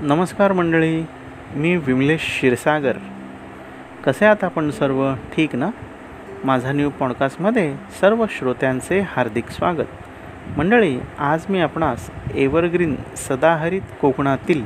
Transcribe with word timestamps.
नमस्कार 0.00 0.52
मंडळी 0.52 1.04
मी 1.54 1.76
विमलेश 1.76 2.20
क्षीरसागर. 2.20 2.96
कसे 4.06 4.24
आहात 4.24 4.44
आपण 4.44 4.70
सर्व? 4.70 5.14
ठीक 5.14 5.54
ना? 5.54 5.70
माझा 6.44 6.72
न्यू 6.72 6.90
पॉडकास्टमध्ये 6.90 7.74
सर्व 8.00 8.24
श्रोत्यांचे 8.30 9.00
हार्दिक 9.00 9.50
स्वागत. 9.50 9.86
मंडळी 10.56 10.98
आज 11.18 11.44
मी 11.48 11.60
आपणास 11.60 12.10
एव्हरग्रीन 12.34 12.96
सदाहरित 13.16 13.80
कोकणातील 14.00 14.64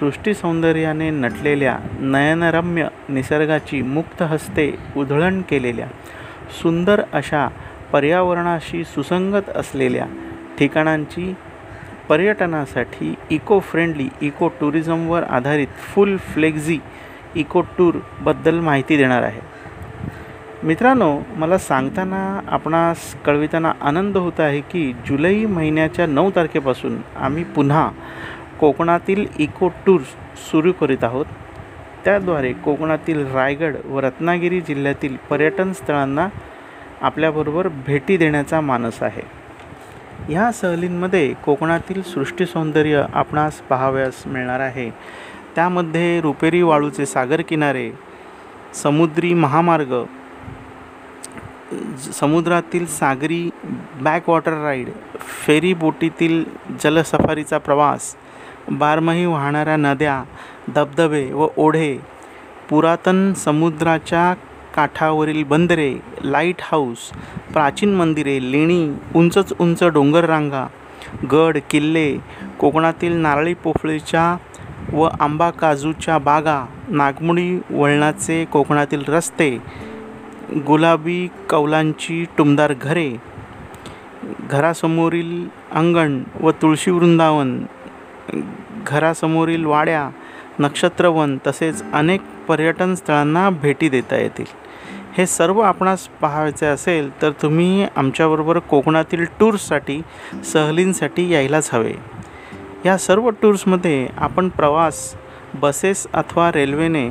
सृष्टी 0.00 0.34
सौंदर्याने 0.34 1.10
नटलेल्या 1.10 1.78
नयनरम्य 2.00 2.88
निसर्गाची 3.08 3.82
मुक्त 3.82 4.22
हस्ते 4.22 4.78
उधळण 4.96 5.42
केलेल्या 5.42 5.86
सुंदर 6.62 7.02
अशा 7.12 7.48
पर्यावरणाशी 7.92 8.84
सुसंगत 8.84 9.50
असलेल्या 9.56 10.06
ठिकाणांची 10.58 11.34
पर्यटनासाठी 12.08 13.14
इको 13.30 13.58
फ्रेंडली 13.60 14.08
इको 14.20 14.48
टुरिझमवर 14.60 15.22
आधारित 15.22 15.68
फुल 15.94 16.16
फ्लेक्झी 16.16 16.78
इको 17.34 17.60
टूरबद्दल 17.78 18.60
माहिती 18.60 18.96
देणार 18.96 19.22
आहे. 19.22 19.40
मित्रांनो 20.62 21.18
मला 21.36 21.58
सांगताना 21.58 22.40
आपणास 22.48 23.14
कळविताना 23.24 23.72
आनंद 23.80 24.16
होत 24.16 24.40
आहे 24.40 24.60
की 24.60 24.92
जुलै 25.06 25.34
महिन्याच्या 25.46 26.06
नऊ 26.06 26.30
तारखेपासून 26.30 27.00
आम्ही 27.16 27.44
पुन्हा 27.44 27.88
कोकणातील 28.60 29.26
इको 29.38 29.68
टूर्स 29.86 30.14
सुरू 30.50 30.72
करीत 30.72 31.04
आहोत. 31.04 31.26
त्याद्वारे 32.04 32.52
कोकणातील 32.52 33.26
रायगड 33.26 33.76
व 33.84 34.00
रत्नागिरी 34.00 34.60
जिल्ह्यातील 34.60 35.16
पर्यटन 35.30 35.72
स्थळांना 35.72 36.28
आपल्याबरोबर 37.00 37.68
भेटी 37.86 38.16
देण्याचा 38.16 38.60
मानस 38.60 39.02
आहे. 39.02 39.43
ह्या 40.28 40.50
सहलींमध्ये 40.52 41.32
कोकणातील 41.44 42.02
सृष्टी 42.02 42.46
सौंदर्य 42.46 43.04
आपणास 43.14 43.60
पाहावयास 43.68 44.22
मिळणार 44.26 44.60
आहे. 44.60 44.90
त्यामध्ये 45.54 46.20
रुपेरी 46.20 46.62
वाळूचे 46.62 47.06
सागर 47.06 47.40
किनारे 47.48 47.90
समुद्री 48.74 49.32
महामार्ग 49.34 49.92
समुद्रातील 52.12 52.86
सागरी 52.86 53.48
बॅकवॉटर 54.02 54.52
राईड 54.62 54.88
फेरी 55.46 55.72
बोटीतील 55.74 56.42
जलसफारीचा 56.82 57.58
प्रवास 57.58 58.14
बारमाही 58.70 59.24
वाहणाऱ्या 59.26 59.76
नद्या 59.76 60.22
धबधबे 60.74 61.24
व 61.32 61.46
ओढे 61.56 61.96
पुरातन 62.70 63.32
समुद्राच्या 63.34 64.32
काठावरील 64.74 65.42
बंदरे 65.44 65.92
लाइट 66.24 66.62
हाऊस 66.62 67.10
प्राचीन 67.52 67.94
मंदिरे 67.94 68.38
लेणी 68.52 68.94
उंचच 69.14 69.52
उंच 69.58 69.82
डोंगररांगा 69.84 70.66
गड 71.32 71.58
किल्ले 71.70 72.10
कोकणातील 72.58 73.16
नारळी 73.16 73.54
पोफळीच्या 73.54 74.36
व 74.92 75.08
आंबा 75.20 75.50
काजूच्या 75.50 76.18
बागा 76.18 76.64
नागमोडी 76.88 77.58
वळणाचे 77.70 78.44
कोकणातील 78.44 79.02
रस्ते 79.08 79.50
गुलाबी 80.66 81.26
कौलांची 81.50 82.24
टुमदार 82.38 82.72
घरे 82.72 83.10
घरासमोरील 84.50 85.46
अंगण 85.72 86.22
व 86.40 86.50
तुळशी 86.62 86.90
वृंदावन 86.90 87.58
घरासमोरील 88.86 89.64
वाड्या 89.64 90.08
नक्षत्रवन 90.58 91.36
तसेच 91.46 91.82
अनेक 91.92 92.20
पर्यटन 92.48 92.94
स्थळांना 92.94 93.48
भेटी 93.50 93.88
देता 93.88 94.16
येतील. 94.16 94.44
हे 95.16 95.26
सर्व 95.26 95.60
आपणास 95.60 96.08
पाहायचे 96.08 96.66
असेल 96.66 97.22
तर 97.22 97.30
तुम्ही 97.30 97.86
आमच्याबरोबर 97.96 98.58
कोकणातील 98.58 99.24
टूर्ससाठी 99.40 100.02
सहलींसाठी 100.44 101.32
यायलाच 101.32 101.70
हवे. 101.72 101.94
या 102.86 102.98
सर्व 102.98 103.30
टूर्समध्ये 103.30 104.08
आपण 104.16 104.48
प्रवास 104.48 105.14
बसेस 105.54 106.06
अथवा 106.14 106.52
रेल्वेने 106.52 107.10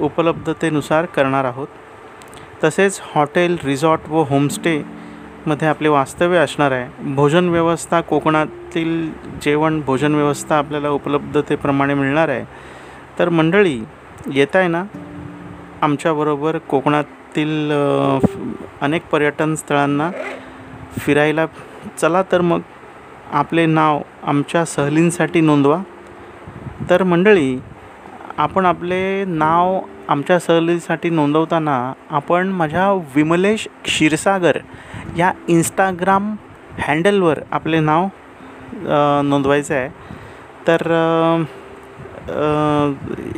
उपलब्धतेनुसार 0.00 1.04
करणार 1.04 1.44
आहोत. 1.44 1.68
तसेच 2.64 3.00
हॉटेल 3.02 3.56
रिसॉर्ट 3.64 4.08
व 4.08 4.22
होमस्टेमध्ये 4.22 5.68
आपले 5.68 5.88
वास्तव्य 5.88 6.38
असणार 6.38 6.72
आहे. 6.72 7.14
भोजन 7.14 7.48
व्यवस्था 7.48 8.00
कोकणातील 8.00 9.10
जेवण 9.42 9.80
भोजन 9.80 10.14
व्यवस्था 10.14 10.58
आपल्याला 10.58 10.88
उपलब्धतेप्रमाणे 10.88 11.94
मिळणार 11.94 12.28
आहे. 12.28 12.44
तर 13.18 13.28
मंडळी 13.28 13.80
येत 14.32 14.56
आहे 14.56 14.68
ना? 14.68 14.84
आमच्याबरोबर 15.84 16.58
कोकणातील 16.70 17.72
अनेक 18.82 19.06
पर्यटन 19.12 19.54
स्थळांना 19.54 20.10
फिरायला 20.98 21.46
चला 22.00 22.22
तर 22.32 22.40
मग 22.40 22.60
आपले 23.32 23.66
नाव 23.66 24.00
आमच्या 24.22 24.64
सहलींसाठी 24.64 25.40
नोंदवा. 25.40 25.78
तर 26.90 27.02
मंडळी 27.02 27.58
आपण 28.36 28.66
आपले 28.66 29.24
नाव 29.24 29.78
आमच्या 30.08 30.38
सहलीसाठी 30.38 31.10
नोंदवताना 31.10 31.92
आपण 32.10 32.48
माझ्या 32.52 32.90
विमलेश 33.14 33.66
क्षीरसागर 33.84 34.58
या 35.18 35.32
इंस्टाग्राम 35.48 36.34
हँडलवर 36.78 37.38
आपले 37.50 37.80
नाव 37.80 38.06
नोंदवायचं 39.24 39.74
आहे. 39.74 39.88
तर 40.68 40.82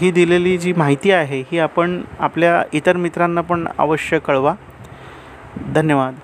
ही 0.00 0.10
दिलेली 0.10 0.56
जी 0.58 0.72
माहिती 0.72 1.10
आहे 1.10 1.40
ही 1.52 1.58
आपण 1.58 2.00
आपल्या 2.18 2.62
इतर 2.72 2.96
मित्रांना 2.96 3.40
पण 3.40 3.66
अवश्य 3.78 4.18
कळवा. 4.18 4.54
धन्यवाद. 5.74 6.14